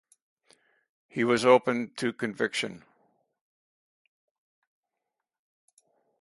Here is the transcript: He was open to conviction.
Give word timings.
He 1.07 1.23
was 1.23 1.45
open 1.45 1.93
to 1.97 2.11
conviction. 2.11 2.83